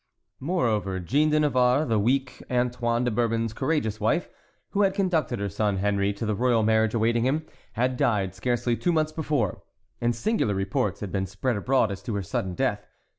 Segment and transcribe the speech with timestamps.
[0.39, 4.29] Moreover, Jeanne de Navarre, the weak Antoine de Bourbon's courageous wife,
[4.71, 8.75] who had conducted her son Henry to the royal marriage awaiting him, had died scarcely
[8.75, 9.61] two months before,
[10.01, 12.87] and singular reports had been spread abroad as to her sudden death.